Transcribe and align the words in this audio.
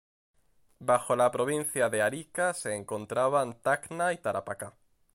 Bajo 0.79 1.15
la 1.15 1.29
Provincia 1.31 1.87
de 1.87 2.01
Arica 2.01 2.55
se 2.55 2.73
encontraban 2.73 3.61
Tacna 3.61 4.13
y 4.13 4.17
Tarapacá. 4.17 4.73